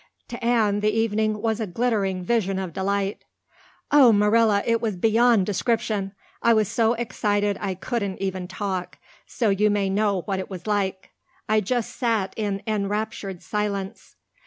[0.29, 3.23] To Anne the evening was a glittering vision of delight.
[3.91, 6.13] "Oh, Marilla, it was beyond description.
[6.41, 10.65] I was so excited I couldn't even talk, so you may know what it was
[10.65, 11.11] like.
[11.47, 14.15] I just sat in enraptured silence.